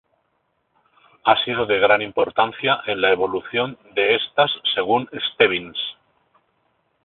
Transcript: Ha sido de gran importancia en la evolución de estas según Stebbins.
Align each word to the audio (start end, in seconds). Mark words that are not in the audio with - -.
Ha 1.25 1.45
sido 1.45 1.67
de 1.67 1.77
gran 1.77 2.01
importancia 2.01 2.81
en 2.87 3.01
la 3.01 3.11
evolución 3.11 3.77
de 3.93 4.15
estas 4.15 4.49
según 4.73 5.07
Stebbins. 5.33 5.77